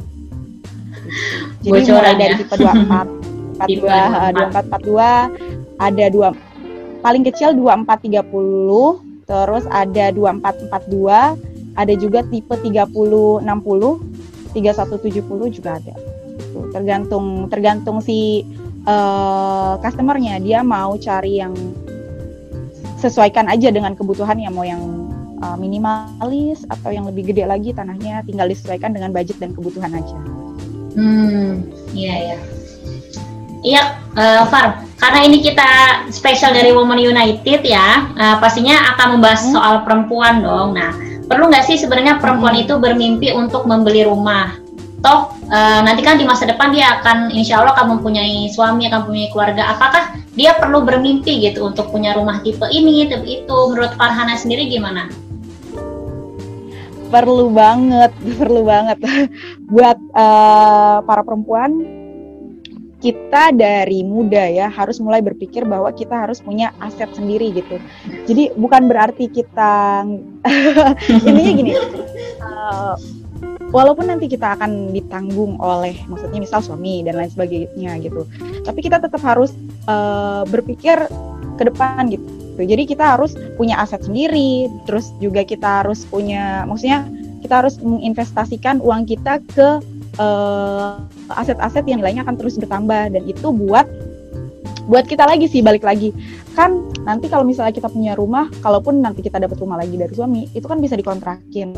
Jadi 1.66 1.70
Bocoran 1.74 2.14
mulai 2.14 2.14
dari 2.14 2.34
ya. 2.34 2.38
tipe 2.38 2.54
24 2.54 3.28
42 3.58 4.54
24 4.54 4.70
42 4.70 5.82
ada 5.82 6.06
dua 6.10 6.28
paling 7.02 7.24
kecil 7.26 7.54
2430 7.58 9.26
terus 9.26 9.64
ada 9.70 10.04
2442 10.14 11.78
ada 11.78 11.94
juga 11.94 12.20
tipe 12.26 12.54
3060 12.54 13.42
3170 14.54 15.56
juga 15.58 15.70
ada 15.78 15.94
Tuh, 16.48 16.72
tergantung 16.72 17.46
tergantung 17.52 17.98
si 18.00 18.44
uh, 18.88 19.76
customernya 19.80 20.40
dia 20.40 20.64
mau 20.64 20.96
cari 20.96 21.40
yang 21.40 21.52
sesuaikan 22.98 23.46
aja 23.46 23.70
dengan 23.70 23.94
kebutuhannya 23.94 24.50
mau 24.50 24.66
yang 24.66 24.82
uh, 25.38 25.56
minimalis 25.56 26.66
atau 26.66 26.90
yang 26.90 27.06
lebih 27.06 27.30
gede 27.30 27.46
lagi 27.46 27.70
tanahnya 27.70 28.26
tinggal 28.26 28.50
disesuaikan 28.50 28.90
dengan 28.90 29.14
budget 29.14 29.38
dan 29.38 29.54
kebutuhan 29.54 29.94
aja. 29.94 30.18
Hmm, 30.98 31.62
iya 31.94 32.34
ya. 32.34 32.38
Iya, 33.58 33.82
uh, 34.14 34.42
Far. 34.46 34.86
Karena 34.98 35.30
ini 35.30 35.38
kita 35.38 36.02
spesial 36.10 36.54
dari 36.54 36.74
Women 36.74 36.98
United 36.98 37.62
ya, 37.62 38.10
uh, 38.18 38.36
pastinya 38.42 38.94
akan 38.94 39.18
membahas 39.18 39.46
hmm. 39.46 39.54
soal 39.54 39.74
perempuan 39.86 40.42
dong. 40.42 40.74
Nah, 40.74 40.94
perlu 41.26 41.50
nggak 41.50 41.66
sih 41.66 41.78
sebenarnya 41.78 42.18
perempuan 42.18 42.58
hmm. 42.58 42.62
itu 42.66 42.74
bermimpi 42.78 43.28
untuk 43.34 43.66
membeli 43.66 44.06
rumah? 44.06 44.58
Toh 44.98 45.30
uh, 45.46 45.80
nanti 45.86 46.02
kan 46.02 46.18
di 46.18 46.26
masa 46.26 46.42
depan 46.42 46.74
dia 46.74 46.98
akan 46.98 47.30
insya 47.30 47.62
Allah 47.62 47.74
akan 47.78 47.98
mempunyai 47.98 48.50
suami, 48.50 48.90
akan 48.90 49.06
mempunyai 49.06 49.30
keluarga. 49.30 49.78
Apakah 49.78 50.18
dia 50.34 50.58
perlu 50.58 50.82
bermimpi 50.82 51.38
gitu 51.38 51.70
untuk 51.70 51.94
punya 51.94 52.18
rumah 52.18 52.42
tipe 52.42 52.66
ini, 52.70 53.06
tipe 53.06 53.22
itu? 53.22 53.56
Menurut 53.70 53.94
Farhana 53.94 54.34
sendiri 54.34 54.66
gimana? 54.66 55.06
perlu 57.08 57.48
banget, 57.50 58.12
perlu 58.40 58.62
banget 58.68 58.98
buat 59.72 59.98
uh, 60.14 61.02
para 61.02 61.22
perempuan. 61.24 61.96
Kita 62.98 63.54
dari 63.54 64.02
muda 64.02 64.42
ya 64.50 64.66
harus 64.66 64.98
mulai 64.98 65.22
berpikir 65.22 65.62
bahwa 65.62 65.86
kita 65.94 66.18
harus 66.18 66.42
punya 66.42 66.74
aset 66.82 67.06
sendiri 67.14 67.54
gitu. 67.54 67.78
Jadi 68.26 68.50
bukan 68.58 68.90
berarti 68.90 69.30
kita 69.30 70.02
intinya 71.30 71.52
gini, 71.54 71.78
uh, 72.42 72.98
walaupun 73.68 74.08
nanti 74.08 74.30
kita 74.30 74.56
akan 74.56 74.92
ditanggung 74.92 75.60
oleh 75.60 75.96
maksudnya 76.08 76.40
misal 76.40 76.60
suami 76.64 77.04
dan 77.04 77.20
lain 77.20 77.30
sebagainya 77.32 78.00
gitu, 78.00 78.24
tapi 78.64 78.80
kita 78.80 79.00
tetap 79.00 79.20
harus 79.20 79.52
uh, 79.88 80.44
berpikir 80.48 80.96
ke 81.58 81.62
depan 81.66 82.08
gitu. 82.08 82.26
Jadi 82.58 82.90
kita 82.90 83.14
harus 83.14 83.38
punya 83.54 83.78
aset 83.78 84.02
sendiri, 84.02 84.66
terus 84.82 85.14
juga 85.22 85.46
kita 85.46 85.86
harus 85.86 86.02
punya, 86.02 86.66
maksudnya 86.66 87.06
kita 87.38 87.62
harus 87.62 87.78
menginvestasikan 87.78 88.82
uang 88.82 89.06
kita 89.06 89.38
ke 89.54 89.78
uh, 90.18 90.98
aset-aset 91.38 91.86
yang 91.86 92.02
nilainya 92.02 92.26
akan 92.26 92.34
terus 92.34 92.58
bertambah. 92.58 93.14
Dan 93.14 93.22
itu 93.30 93.54
buat 93.54 93.86
buat 94.90 95.06
kita 95.06 95.22
lagi 95.22 95.46
sih 95.46 95.62
balik 95.62 95.86
lagi. 95.86 96.10
Kan 96.58 96.90
nanti 97.06 97.30
kalau 97.30 97.46
misalnya 97.46 97.70
kita 97.70 97.86
punya 97.86 98.18
rumah 98.18 98.50
kalaupun 98.58 99.06
nanti 99.06 99.22
kita 99.22 99.38
dapat 99.38 99.54
rumah 99.62 99.78
lagi 99.78 99.94
dari 99.94 100.10
suami 100.10 100.50
itu 100.50 100.66
kan 100.66 100.82
bisa 100.82 100.98
dikontrakin 100.98 101.70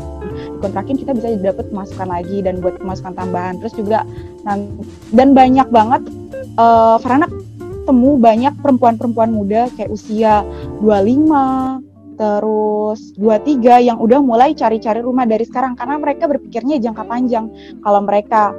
dikontrakin 0.61 1.01
kita 1.01 1.17
bisa 1.17 1.33
dapat 1.41 1.73
pemasukan 1.73 2.05
lagi 2.05 2.37
dan 2.45 2.61
buat 2.61 2.77
pemasukan 2.77 3.17
tambahan. 3.17 3.57
Terus 3.65 3.73
juga 3.73 4.05
dan 4.45 5.33
banyak 5.33 5.67
banget 5.73 6.05
uh, 6.61 7.01
Farana 7.01 7.25
temu 7.89 8.21
banyak 8.21 8.61
perempuan-perempuan 8.61 9.33
muda 9.33 9.65
kayak 9.73 9.89
usia 9.89 10.45
25 10.85 11.89
terus 12.21 13.17
23 13.17 13.89
yang 13.89 13.97
udah 13.97 14.21
mulai 14.21 14.53
cari-cari 14.53 15.01
rumah 15.01 15.25
dari 15.25 15.41
sekarang 15.41 15.73
karena 15.73 15.97
mereka 15.97 16.29
berpikirnya 16.29 16.77
jangka 16.77 17.09
panjang. 17.09 17.49
Kalau 17.81 18.05
mereka 18.05 18.53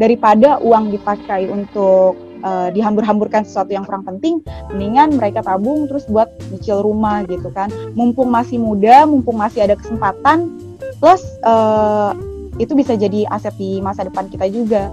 daripada 0.00 0.56
uang 0.64 0.88
dipakai 0.88 1.52
untuk 1.52 2.16
uh, 2.40 2.72
dihambur-hamburkan 2.72 3.44
sesuatu 3.44 3.76
yang 3.76 3.84
kurang 3.84 4.08
penting 4.08 4.40
mendingan 4.72 5.20
mereka 5.20 5.44
tabung 5.44 5.84
terus 5.84 6.08
buat 6.08 6.32
nyicil 6.48 6.80
rumah 6.80 7.28
gitu 7.28 7.52
kan. 7.52 7.68
Mumpung 7.92 8.32
masih 8.32 8.56
muda 8.56 9.04
mumpung 9.04 9.36
masih 9.36 9.68
ada 9.68 9.76
kesempatan 9.76 10.61
plus 11.02 11.26
uh, 11.42 12.14
itu 12.62 12.78
bisa 12.78 12.94
jadi 12.94 13.26
aset 13.34 13.50
di 13.58 13.82
masa 13.82 14.06
depan 14.06 14.30
kita 14.30 14.46
juga. 14.46 14.86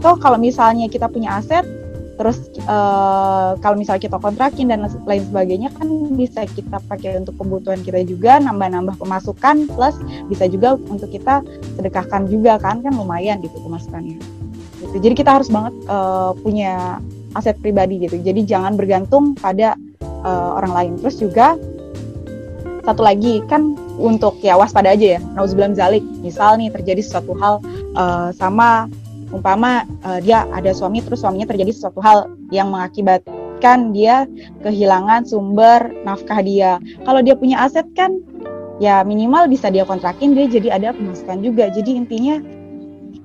Toh 0.00 0.16
kalau 0.16 0.40
misalnya 0.40 0.88
kita 0.88 1.12
punya 1.12 1.36
aset 1.36 1.68
terus 2.16 2.52
uh, 2.68 3.56
kalau 3.64 3.80
misalnya 3.80 4.08
kita 4.08 4.16
kontrakin 4.20 4.68
dan 4.68 4.84
lain 4.84 5.24
sebagainya 5.24 5.72
kan 5.72 5.88
bisa 6.16 6.44
kita 6.48 6.76
pakai 6.84 7.16
untuk 7.16 7.32
kebutuhan 7.36 7.80
kita 7.80 8.04
juga 8.04 8.36
nambah-nambah 8.44 9.00
pemasukan 9.00 9.68
plus 9.72 9.96
bisa 10.28 10.44
juga 10.48 10.76
untuk 10.76 11.08
kita 11.08 11.40
sedekahkan 11.80 12.28
juga 12.28 12.60
kan 12.60 12.84
kan 12.84 12.92
lumayan 12.96 13.40
gitu 13.44 13.56
pemasukannya. 13.60 14.20
Gitu. 14.80 14.96
jadi 15.00 15.14
kita 15.16 15.30
harus 15.36 15.52
banget 15.52 15.76
uh, 15.92 16.32
punya 16.40 17.00
aset 17.36 17.56
pribadi 17.60 18.00
gitu. 18.00 18.16
Jadi 18.16 18.48
jangan 18.48 18.74
bergantung 18.74 19.36
pada 19.36 19.76
uh, 20.24 20.56
orang 20.56 20.72
lain. 20.72 20.92
Terus 21.04 21.16
juga 21.20 21.54
satu 22.84 23.04
lagi 23.04 23.44
kan 23.46 23.76
untuk 24.00 24.40
ya 24.40 24.56
waspada 24.56 24.96
aja 24.96 25.16
ya 25.16 25.20
nauzubillah 25.36 25.76
zalik 25.76 26.02
misal 26.24 26.56
nih 26.56 26.72
terjadi 26.72 27.04
sesuatu 27.04 27.36
hal 27.36 27.60
uh, 27.94 28.32
sama 28.32 28.88
umpama 29.30 29.86
uh, 30.02 30.18
dia 30.18 30.46
ada 30.50 30.74
suami 30.74 31.04
terus 31.04 31.22
suaminya 31.22 31.46
terjadi 31.46 31.70
sesuatu 31.70 32.02
hal 32.02 32.32
yang 32.50 32.72
mengakibatkan 32.72 33.94
dia 33.94 34.26
kehilangan 34.64 35.24
sumber 35.26 35.94
nafkah 36.02 36.42
dia. 36.42 36.82
Kalau 37.06 37.22
dia 37.22 37.38
punya 37.38 37.62
aset 37.62 37.86
kan 37.94 38.18
ya 38.82 39.04
minimal 39.06 39.46
bisa 39.46 39.70
dia 39.70 39.86
kontrakin 39.86 40.34
dia 40.34 40.50
jadi 40.50 40.68
ada 40.80 40.88
pemasukan 40.96 41.38
juga. 41.44 41.70
Jadi 41.70 41.94
intinya 41.94 42.42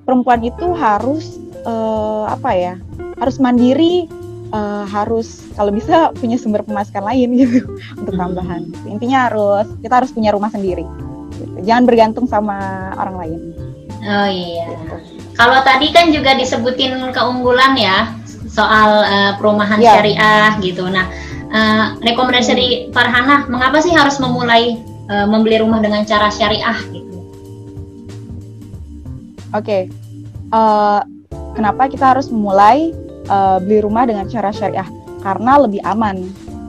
perempuan 0.06 0.46
itu 0.46 0.70
harus 0.78 1.42
uh, 1.66 2.30
apa 2.30 2.50
ya? 2.54 2.74
Harus 3.16 3.40
mandiri, 3.40 4.06
uh, 4.52 4.84
harus 4.86 5.46
kalau 5.54 5.70
bisa 5.74 6.12
punya 6.16 6.36
sumber 6.38 6.62
pemasukan 6.62 7.02
lain 7.02 7.28
gitu 7.38 7.58
untuk 8.00 8.14
hmm. 8.14 8.22
tambahan. 8.22 8.62
Intinya 8.86 9.30
harus 9.30 9.66
kita 9.80 10.02
harus 10.02 10.10
punya 10.12 10.34
rumah 10.34 10.50
sendiri. 10.52 10.86
Gitu. 11.36 11.66
Jangan 11.66 11.84
bergantung 11.84 12.26
sama 12.28 12.90
orang 12.96 13.16
lain. 13.16 13.40
Oh 14.06 14.28
iya. 14.28 14.66
Gitu. 14.70 14.94
Kalau 15.36 15.60
tadi 15.60 15.92
kan 15.92 16.08
juga 16.08 16.32
disebutin 16.32 17.12
keunggulan 17.12 17.76
ya 17.76 18.16
soal 18.48 19.04
uh, 19.04 19.32
perumahan 19.36 19.76
yeah. 19.82 20.00
syariah 20.00 20.50
gitu. 20.64 20.88
Nah, 20.88 21.04
uh, 21.52 21.84
rekomendasi 22.00 22.48
dari 22.56 22.68
Farhana, 22.88 23.44
mengapa 23.52 23.84
sih 23.84 23.92
harus 23.92 24.16
memulai 24.16 24.80
uh, 25.12 25.26
membeli 25.28 25.60
rumah 25.60 25.84
dengan 25.84 26.08
cara 26.08 26.32
syariah 26.32 26.78
gitu? 26.88 27.04
Oke, 29.54 29.60
okay. 29.60 29.82
uh, 30.56 31.04
kenapa 31.52 31.88
kita 31.92 32.16
harus 32.16 32.32
memulai 32.32 32.96
uh, 33.28 33.58
beli 33.62 33.82
rumah 33.82 34.06
dengan 34.08 34.26
cara 34.26 34.50
syariah? 34.50 34.86
Karena 35.22 35.58
lebih 35.62 35.82
aman 35.82 36.22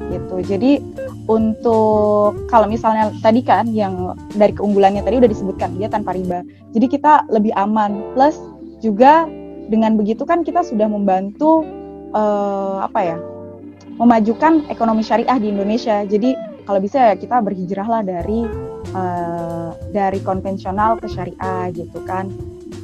gitu. 0.09 0.41
Jadi 0.41 0.79
untuk 1.27 2.47
kalau 2.47 2.71
misalnya 2.71 3.11
tadi 3.19 3.43
kan 3.43 3.67
yang 3.75 4.15
dari 4.33 4.55
keunggulannya 4.55 5.03
tadi 5.03 5.19
udah 5.19 5.29
disebutkan 5.29 5.75
dia 5.75 5.91
tanpa 5.91 6.15
riba. 6.15 6.41
Jadi 6.71 6.87
kita 6.87 7.27
lebih 7.27 7.51
aman 7.59 8.15
plus 8.15 8.39
juga 8.79 9.27
dengan 9.67 9.99
begitu 9.99 10.23
kan 10.23 10.47
kita 10.47 10.63
sudah 10.63 10.87
membantu 10.87 11.67
uh, 12.15 12.79
apa 12.87 12.99
ya 13.03 13.17
memajukan 13.99 14.63
ekonomi 14.71 15.03
syariah 15.03 15.35
di 15.35 15.51
Indonesia. 15.51 16.07
Jadi 16.07 16.33
kalau 16.63 16.79
bisa 16.79 17.11
ya 17.11 17.15
kita 17.19 17.43
berhijrahlah 17.43 18.07
dari 18.07 18.47
uh, 18.95 19.75
dari 19.91 20.19
konvensional 20.23 20.95
ke 21.03 21.11
syariah 21.11 21.71
gitu 21.75 21.99
kan. 22.07 22.31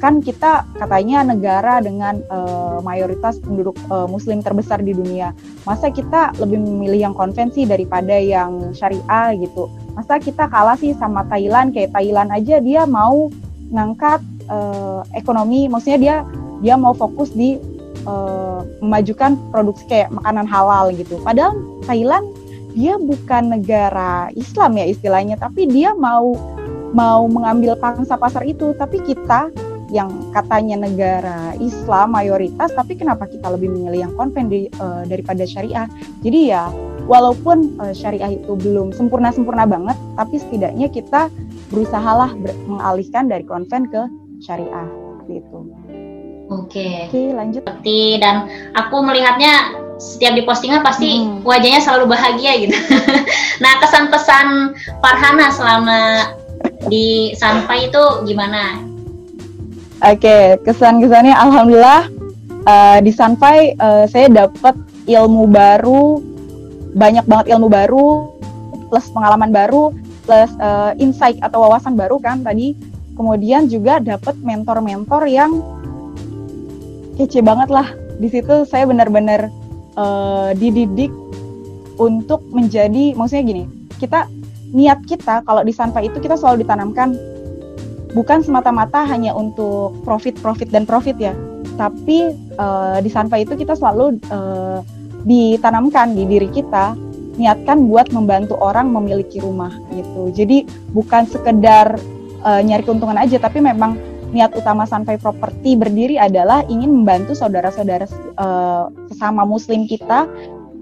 Kan 0.04 0.20
kita 0.20 0.68
katanya 0.76 1.24
negara 1.24 1.80
dengan 1.80 2.20
uh, 2.28 2.84
mayoritas 2.84 3.40
penduduk 3.40 3.72
uh, 3.88 4.04
muslim 4.04 4.44
terbesar 4.44 4.84
di 4.84 4.92
dunia. 4.92 5.32
Masa 5.64 5.88
kita 5.88 6.36
lebih 6.36 6.60
memilih 6.60 7.08
yang 7.08 7.14
konvensi 7.16 7.64
daripada 7.64 8.12
yang 8.12 8.76
syariah 8.76 9.32
gitu. 9.40 9.72
Masa 9.96 10.20
kita 10.20 10.44
kalah 10.52 10.76
sih 10.76 10.92
sama 11.00 11.24
Thailand 11.32 11.72
kayak 11.72 11.96
Thailand 11.96 12.28
aja 12.36 12.60
dia 12.60 12.84
mau 12.84 13.32
ngangkat 13.72 14.20
uh, 14.52 15.00
ekonomi 15.16 15.72
maksudnya 15.72 15.96
dia 15.96 16.16
dia 16.60 16.74
mau 16.76 16.92
fokus 16.92 17.32
di 17.32 17.56
uh, 18.04 18.60
memajukan 18.84 19.40
produksi 19.48 19.88
kayak 19.88 20.12
makanan 20.12 20.44
halal 20.44 20.92
gitu 20.92 21.16
padahal 21.24 21.56
Thailand 21.88 22.28
dia 22.74 22.98
bukan 22.98 23.54
negara 23.54 24.28
Islam 24.34 24.74
ya 24.76 24.86
istilahnya, 24.90 25.38
tapi 25.38 25.70
dia 25.70 25.94
mau 25.94 26.34
mau 26.90 27.22
mengambil 27.30 27.78
pangsa 27.78 28.18
pasar 28.18 28.42
itu, 28.46 28.74
tapi 28.74 28.98
kita 29.02 29.50
yang 29.94 30.10
katanya 30.34 30.90
negara 30.90 31.54
Islam 31.62 32.18
mayoritas, 32.18 32.74
tapi 32.74 32.98
kenapa 32.98 33.30
kita 33.30 33.46
lebih 33.46 33.70
memilih 33.70 34.10
yang 34.10 34.12
konven 34.18 34.50
di, 34.50 34.66
uh, 34.82 35.06
daripada 35.06 35.46
syariah? 35.46 35.86
Jadi 36.26 36.50
ya, 36.50 36.66
walaupun 37.06 37.78
uh, 37.78 37.94
syariah 37.94 38.34
itu 38.34 38.58
belum 38.58 38.90
sempurna-sempurna 38.90 39.70
banget, 39.70 39.94
tapi 40.18 40.42
setidaknya 40.42 40.90
kita 40.90 41.30
berusahalah 41.70 42.34
ber 42.42 42.50
mengalihkan 42.66 43.30
dari 43.30 43.46
konven 43.46 43.86
ke 43.86 44.02
syariah, 44.42 44.90
gitu. 45.30 45.70
Oke. 46.50 47.08
Oke, 47.08 47.22
lanjut. 47.30 47.62
Seperti 47.62 48.18
dan 48.18 48.50
aku 48.74 48.98
melihatnya 48.98 49.78
setiap 49.96 50.34
di 50.34 50.42
postingan 50.42 50.82
pasti 50.82 51.22
hmm. 51.22 51.46
wajahnya 51.46 51.80
selalu 51.80 52.18
bahagia 52.18 52.52
gitu. 52.58 52.74
nah, 53.62 53.78
kesan 53.78 54.10
pesan 54.10 54.74
Farhana 54.98 55.48
selama 55.54 55.98
di 56.90 57.32
Sanpai 57.38 57.88
itu 57.88 58.02
gimana? 58.28 58.93
Oke, 60.04 60.20
okay, 60.20 60.60
kesan-kesannya 60.60 61.32
alhamdulillah 61.32 62.12
uh, 62.68 63.00
di 63.00 63.08
Sanpai 63.08 63.72
uh, 63.80 64.04
saya 64.04 64.28
dapat 64.28 64.76
ilmu 65.08 65.48
baru, 65.48 66.20
banyak 66.92 67.24
banget 67.24 67.56
ilmu 67.56 67.72
baru, 67.72 68.28
plus 68.92 69.08
pengalaman 69.16 69.48
baru, 69.48 69.96
plus 70.28 70.52
uh, 70.60 70.92
insight 71.00 71.40
atau 71.40 71.64
wawasan 71.64 71.96
baru 71.96 72.20
kan 72.20 72.44
tadi. 72.44 72.76
Kemudian 73.16 73.64
juga 73.72 73.96
dapat 73.96 74.36
mentor-mentor 74.44 75.24
yang 75.24 75.64
kece 77.16 77.40
banget 77.40 77.72
lah. 77.72 77.88
Di 78.20 78.28
situ 78.28 78.68
saya 78.68 78.84
benar-benar 78.84 79.48
uh, 79.96 80.52
dididik 80.52 81.16
untuk 81.96 82.44
menjadi, 82.52 83.16
maksudnya 83.16 83.56
gini, 83.56 83.64
kita 83.96 84.28
niat 84.68 85.00
kita 85.08 85.40
kalau 85.48 85.64
di 85.64 85.72
Sanfa 85.72 86.04
itu 86.04 86.20
kita 86.20 86.36
selalu 86.36 86.60
ditanamkan 86.60 87.16
bukan 88.14 88.40
semata-mata 88.40 89.02
hanya 89.04 89.34
untuk 89.34 89.98
profit, 90.06 90.38
profit 90.38 90.70
dan 90.70 90.86
profit 90.86 91.18
ya, 91.18 91.34
tapi 91.74 92.32
uh, 92.56 93.02
di 93.02 93.10
Sanfa 93.10 93.42
itu 93.42 93.58
kita 93.58 93.74
selalu 93.74 94.22
uh, 94.30 94.80
ditanamkan 95.26 96.14
di 96.14 96.24
diri 96.24 96.46
kita 96.48 96.94
niatkan 97.34 97.90
buat 97.90 98.14
membantu 98.14 98.54
orang 98.62 98.94
memiliki 98.94 99.42
rumah 99.42 99.74
gitu. 99.90 100.30
Jadi 100.30 100.62
bukan 100.94 101.26
sekedar 101.26 101.98
uh, 102.46 102.62
nyari 102.62 102.86
keuntungan 102.86 103.18
aja, 103.18 103.42
tapi 103.42 103.58
memang 103.58 103.98
niat 104.34 104.54
utama 104.54 104.86
Sunfy 104.86 105.18
Property 105.18 105.78
berdiri 105.78 106.18
adalah 106.18 106.66
ingin 106.66 106.90
membantu 106.90 107.34
saudara-saudara 107.38 108.06
uh, 108.38 108.90
sesama 109.10 109.46
muslim 109.46 109.86
kita 109.86 110.26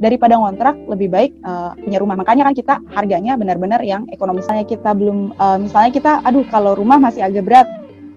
daripada 0.02 0.34
ngontrak 0.34 0.74
lebih 0.90 1.08
baik 1.14 1.30
uh, 1.46 1.78
punya 1.78 2.02
rumah. 2.02 2.18
Makanya 2.18 2.50
kan 2.50 2.54
kita 2.58 2.74
harganya 2.90 3.38
benar-benar 3.38 3.78
yang 3.86 4.02
ekonomisnya 4.10 4.66
kita 4.66 4.90
belum 4.98 5.38
uh, 5.38 5.62
misalnya 5.62 5.94
kita 5.94 6.12
aduh 6.26 6.42
kalau 6.50 6.74
rumah 6.74 6.98
masih 6.98 7.22
agak 7.22 7.46
berat, 7.46 7.68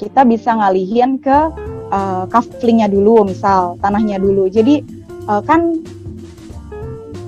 kita 0.02 0.26
bisa 0.26 0.58
ngalihin 0.58 1.22
ke 1.22 1.38
uh, 1.94 2.26
kaflingnya 2.34 2.90
dulu 2.90 3.30
misal, 3.30 3.78
tanahnya 3.86 4.18
dulu. 4.18 4.50
Jadi 4.50 4.82
uh, 5.30 5.46
kan 5.46 5.78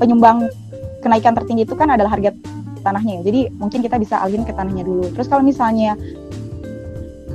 penyumbang 0.01 0.49
kenaikan 1.05 1.37
tertinggi 1.37 1.69
itu 1.69 1.77
kan 1.77 1.93
adalah 1.93 2.17
harga 2.17 2.33
tanahnya. 2.81 3.21
Jadi 3.21 3.53
mungkin 3.61 3.85
kita 3.85 4.01
bisa 4.01 4.17
alihin 4.25 4.41
ke 4.41 4.57
tanahnya 4.57 4.81
dulu. 4.81 5.05
Terus 5.13 5.29
kalau 5.29 5.45
misalnya 5.45 5.93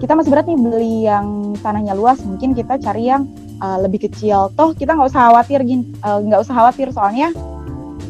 kita 0.03 0.19
masih 0.19 0.35
berat 0.35 0.51
nih 0.51 0.59
beli 0.59 1.07
yang 1.07 1.55
tanahnya 1.63 1.95
luas 1.95 2.19
mungkin 2.27 2.59
kita 2.59 2.75
cari 2.83 3.07
yang 3.07 3.31
uh, 3.63 3.79
lebih 3.79 4.11
kecil. 4.11 4.51
Toh 4.59 4.75
kita 4.75 4.99
nggak 4.99 5.15
usah 5.15 5.31
khawatir 5.31 5.63
uh, 6.03 6.19
nggak 6.19 6.43
usah 6.43 6.55
khawatir 6.59 6.91
soalnya 6.91 7.31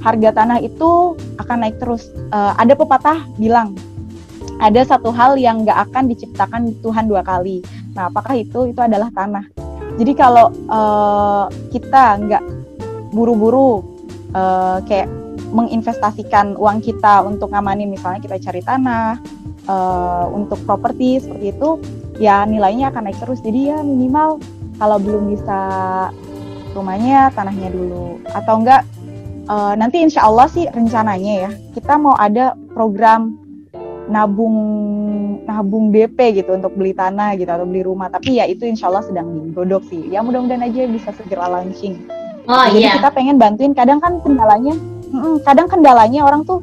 harga 0.02 0.34
tanah 0.34 0.58
itu 0.64 1.14
akan 1.36 1.56
naik 1.68 1.76
terus. 1.76 2.08
Uh, 2.32 2.56
ada 2.56 2.72
pepatah 2.72 3.22
bilang 3.36 3.76
ada 4.58 4.80
satu 4.82 5.12
hal 5.12 5.36
yang 5.36 5.62
nggak 5.62 5.90
akan 5.90 6.08
diciptakan 6.08 6.72
Tuhan 6.80 7.06
dua 7.06 7.20
kali. 7.20 7.60
Nah 7.92 8.08
apakah 8.08 8.34
itu? 8.38 8.72
Itu 8.72 8.80
adalah 8.80 9.12
tanah. 9.12 9.44
Jadi 10.00 10.12
kalau 10.16 10.48
uh, 10.72 11.46
kita 11.68 12.16
nggak 12.24 12.42
buru-buru 13.12 13.84
uh, 14.32 14.80
kayak 14.88 15.10
menginvestasikan 15.52 16.56
uang 16.56 16.80
kita 16.80 17.20
untuk 17.28 17.52
ngamanin 17.52 17.92
misalnya 17.92 18.24
kita 18.24 18.40
cari 18.40 18.64
tanah 18.64 19.20
uh, 19.68 20.24
untuk 20.32 20.56
properti 20.64 21.20
seperti 21.20 21.52
itu 21.52 21.76
ya 22.16 22.48
nilainya 22.48 22.88
akan 22.88 23.10
naik 23.10 23.20
terus. 23.20 23.44
Jadi 23.44 23.68
ya 23.68 23.84
minimal 23.84 24.40
kalau 24.82 24.98
belum 24.98 25.30
bisa 25.30 25.60
rumahnya 26.74 27.30
tanahnya 27.38 27.70
dulu. 27.70 28.18
Atau 28.34 28.66
enggak 28.66 28.82
uh, 29.46 29.78
nanti 29.78 30.02
insya 30.02 30.26
Allah 30.26 30.50
sih 30.50 30.66
rencananya 30.66 31.46
ya 31.46 31.50
kita 31.78 31.94
mau 32.02 32.18
ada 32.18 32.58
program 32.74 33.38
nabung 34.10 34.58
nabung 35.46 35.94
DP 35.94 36.42
gitu 36.42 36.58
untuk 36.58 36.74
beli 36.74 36.90
tanah 36.90 37.38
gitu 37.38 37.46
atau 37.46 37.62
beli 37.62 37.86
rumah. 37.86 38.10
Tapi 38.10 38.42
ya 38.42 38.50
itu 38.50 38.66
insya 38.66 38.90
Allah 38.90 39.06
sedang 39.06 39.30
digodok 39.46 39.86
sih. 39.86 40.10
Ya 40.10 40.18
mudah-mudahan 40.18 40.66
aja 40.66 40.90
bisa 40.90 41.14
segera 41.14 41.46
launching. 41.46 42.02
Oh, 42.50 42.66
jadi 42.74 42.90
iya. 42.90 42.98
kita 42.98 43.14
pengen 43.14 43.38
bantuin. 43.38 43.70
Kadang 43.70 44.02
kan 44.02 44.18
kendalanya 44.18 44.74
kadang 45.46 45.70
kendalanya 45.70 46.26
orang 46.26 46.42
tuh 46.42 46.58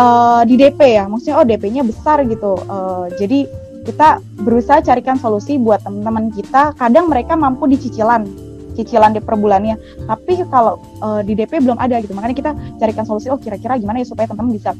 uh, 0.00 0.40
di 0.48 0.56
DP 0.56 0.80
ya, 0.96 1.04
maksudnya 1.04 1.36
oh 1.36 1.44
DP-nya 1.44 1.84
besar 1.84 2.24
gitu. 2.24 2.56
Uh, 2.64 3.12
jadi 3.20 3.44
kita 3.82 4.22
berusaha 4.42 4.78
carikan 4.82 5.18
solusi 5.18 5.58
buat 5.58 5.82
teman-teman 5.82 6.30
kita. 6.32 6.74
Kadang 6.78 7.10
mereka 7.10 7.34
mampu 7.34 7.66
di 7.66 7.76
cicilan, 7.78 8.26
cicilan 8.78 9.12
di 9.14 9.20
per 9.20 9.34
bulannya. 9.36 9.76
Tapi 10.06 10.42
kalau 10.48 10.78
uh, 11.02 11.20
di 11.20 11.34
DP 11.34 11.62
belum 11.62 11.78
ada 11.78 11.98
gitu. 11.98 12.14
Makanya 12.14 12.36
kita 12.36 12.52
carikan 12.78 13.04
solusi. 13.04 13.28
Oh 13.28 13.38
kira-kira 13.38 13.76
gimana 13.76 14.00
ya 14.00 14.06
supaya 14.06 14.30
teman-teman 14.30 14.54
bisa 14.56 14.72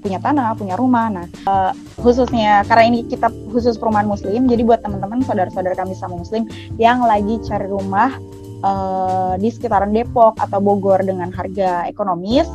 punya 0.00 0.18
tanah, 0.18 0.56
punya 0.56 0.74
rumah. 0.80 1.12
Nah, 1.12 1.26
uh, 1.44 1.72
khususnya 2.00 2.64
karena 2.64 2.84
ini 2.88 2.98
kita 3.04 3.28
khusus 3.52 3.76
perumahan 3.76 4.08
muslim, 4.08 4.48
jadi 4.48 4.64
buat 4.64 4.80
teman-teman 4.80 5.20
saudara-saudara 5.22 5.76
kami 5.76 5.92
sama 5.92 6.16
muslim 6.16 6.48
yang 6.80 7.04
lagi 7.04 7.36
cari 7.44 7.68
rumah 7.68 8.16
uh, 8.64 9.36
di 9.36 9.52
sekitaran 9.52 9.92
Depok 9.92 10.40
atau 10.40 10.58
Bogor 10.58 11.04
dengan 11.04 11.28
harga 11.28 11.84
ekonomis, 11.84 12.48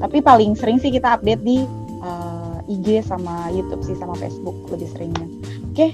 tapi 0.00 0.16
paling 0.20 0.52
sering 0.52 0.76
sih 0.76 0.92
kita 0.92 1.16
update 1.16 1.40
di 1.40 1.64
uh, 2.04 2.29
IG 2.70 3.02
sama 3.02 3.50
YouTube 3.50 3.82
sih 3.82 3.98
sama 3.98 4.14
Facebook 4.14 4.54
lebih 4.70 4.86
seringnya 4.94 5.26
oke 5.74 5.86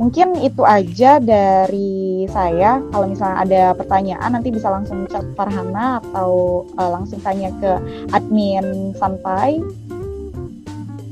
mungkin 0.00 0.40
itu 0.40 0.64
aja 0.64 1.20
dari 1.20 2.24
saya 2.32 2.80
kalau 2.88 3.06
misalnya 3.12 3.36
ada 3.44 3.62
pertanyaan 3.76 4.30
nanti 4.32 4.48
bisa 4.48 4.72
langsung 4.72 5.04
chat 5.12 5.24
Farhana 5.36 6.00
atau 6.00 6.64
uh, 6.80 6.90
langsung 6.96 7.20
tanya 7.20 7.52
ke 7.60 7.70
admin 8.16 8.96
santai 8.96 9.60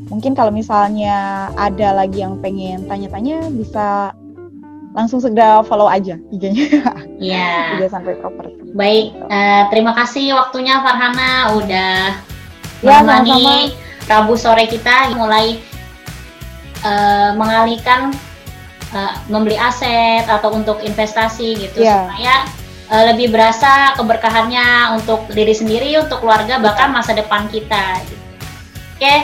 mungkin 0.08 0.34
kalau 0.34 0.50
misalnya 0.50 1.48
ada 1.54 1.94
lagi 1.94 2.24
yang 2.24 2.40
pengen 2.42 2.88
tanya-tanya 2.88 3.46
bisa 3.54 4.16
langsung 4.90 5.22
segera 5.22 5.62
follow 5.62 5.86
aja 5.86 6.18
IG-nya. 6.34 6.66
Iya. 7.22 7.50
IG 7.78 7.94
sampai 7.94 8.18
properti. 8.18 8.74
Baik, 8.74 9.14
uh, 9.30 9.62
terima 9.70 9.94
kasih 9.94 10.34
waktunya 10.34 10.82
Farhana 10.82 11.54
udah 11.58 11.94
ya, 12.82 13.02
menemani 13.02 13.74
Rabu 14.10 14.34
sore 14.34 14.66
kita 14.66 15.14
mulai 15.14 15.62
uh, 16.82 17.30
mengalihkan 17.38 18.10
uh, 18.90 19.14
membeli 19.30 19.54
aset 19.54 20.26
atau 20.26 20.50
untuk 20.50 20.82
investasi 20.82 21.54
gitu 21.54 21.86
yeah. 21.86 22.10
supaya 22.10 22.34
uh, 22.90 23.04
lebih 23.14 23.30
berasa 23.30 23.94
keberkahannya 23.94 24.98
untuk 24.98 25.30
diri 25.30 25.54
sendiri, 25.54 25.94
untuk 26.02 26.26
keluarga 26.26 26.58
bahkan 26.58 26.90
masa 26.90 27.14
depan 27.14 27.46
kita. 27.48 28.02
Gitu. 28.02 28.18
Oke, 28.98 29.00
okay. 29.00 29.18